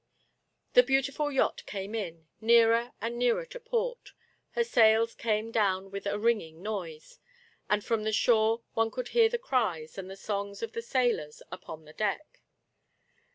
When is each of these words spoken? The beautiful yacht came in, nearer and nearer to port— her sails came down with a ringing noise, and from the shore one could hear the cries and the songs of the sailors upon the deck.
The 0.73 0.81
beautiful 0.81 1.31
yacht 1.31 1.61
came 1.67 1.93
in, 1.93 2.27
nearer 2.41 2.93
and 3.01 3.19
nearer 3.19 3.45
to 3.45 3.59
port— 3.59 4.13
her 4.55 4.63
sails 4.63 5.13
came 5.13 5.51
down 5.51 5.91
with 5.91 6.07
a 6.07 6.17
ringing 6.17 6.63
noise, 6.63 7.19
and 7.69 7.85
from 7.85 8.01
the 8.03 8.11
shore 8.11 8.63
one 8.73 8.89
could 8.89 9.09
hear 9.09 9.29
the 9.29 9.37
cries 9.37 9.99
and 9.99 10.09
the 10.09 10.15
songs 10.17 10.63
of 10.63 10.71
the 10.73 10.81
sailors 10.81 11.43
upon 11.51 11.85
the 11.85 11.93
deck. 11.93 12.41